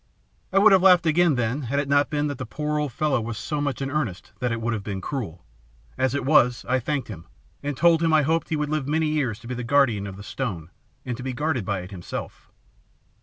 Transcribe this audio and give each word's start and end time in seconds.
"I 0.51 0.57
would 0.57 0.71
have 0.71 0.81
laughed 0.81 1.05
again, 1.05 1.35
then, 1.35 1.61
had 1.61 1.77
it 1.79 1.87
not 1.87 2.09
been 2.09 2.25
that 2.25 2.39
the 2.39 2.45
poor 2.47 2.79
old 2.79 2.91
fellow 2.91 3.21
was 3.21 3.37
so 3.37 3.61
much 3.61 3.83
in 3.83 3.91
earnest 3.91 4.31
that 4.39 4.51
it 4.51 4.59
would 4.59 4.73
have 4.73 4.81
been 4.83 4.99
cruel. 4.99 5.45
As 5.95 6.15
it 6.15 6.25
was, 6.25 6.65
I 6.67 6.79
thanked 6.79 7.07
him, 7.07 7.27
and 7.61 7.77
told 7.77 8.01
him 8.01 8.11
I 8.11 8.23
hoped 8.23 8.49
he 8.49 8.55
would 8.55 8.71
live 8.71 8.87
many 8.87 9.09
years 9.09 9.37
to 9.41 9.47
be 9.47 9.53
the 9.53 9.63
guardian 9.63 10.07
of 10.07 10.17
the 10.17 10.23
stone, 10.23 10.71
and 11.05 11.15
to 11.17 11.21
be 11.21 11.33
guarded 11.33 11.65
by 11.65 11.81
it 11.81 11.91
himself. 11.91 12.49